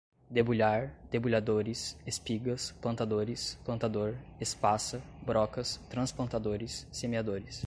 debulhar, 0.27 0.95
debulhadores, 1.11 1.95
espigas, 2.07 2.71
plantadores, 2.81 3.59
plantador, 3.63 4.15
espaça, 4.39 4.99
brocas, 5.23 5.77
transplantadores, 5.91 6.87
semeadores 6.91 7.59